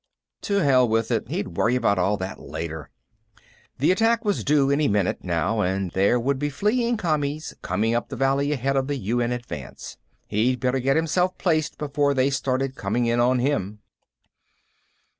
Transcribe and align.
The 0.41 0.63
hell 0.63 0.89
with 0.89 1.11
it; 1.11 1.27
he'd 1.27 1.55
worry 1.57 1.75
about 1.75 1.99
all 1.99 2.17
that 2.17 2.39
later. 2.39 2.89
The 3.77 3.91
attack 3.91 4.25
was 4.25 4.43
due 4.43 4.71
any 4.71 4.87
minute, 4.87 5.23
now, 5.23 5.61
and 5.61 5.91
there 5.91 6.19
would 6.19 6.39
be 6.39 6.49
fleeing 6.49 6.97
Commies 6.97 7.53
coming 7.61 7.93
up 7.93 8.09
the 8.09 8.15
valley 8.15 8.51
ahead, 8.51 8.75
of 8.75 8.87
the 8.87 8.97
UN 8.97 9.31
advance. 9.31 9.97
He'd 10.27 10.59
better 10.59 10.79
get 10.79 10.95
himself 10.95 11.37
placed 11.37 11.77
before 11.77 12.15
they 12.15 12.31
started 12.31 12.73
coming 12.73 13.05
in 13.05 13.19
on 13.19 13.37
him. 13.37 13.81